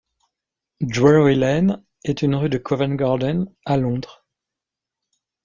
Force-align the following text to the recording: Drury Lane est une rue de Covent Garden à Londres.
Drury 0.83 1.35
Lane 1.35 1.85
est 2.03 2.23
une 2.23 2.33
rue 2.33 2.49
de 2.49 2.57
Covent 2.57 2.95
Garden 2.95 3.45
à 3.67 3.77
Londres. 3.77 4.25